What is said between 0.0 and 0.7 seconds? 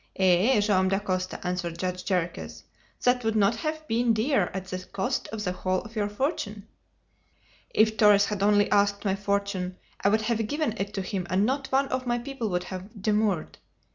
"Eh!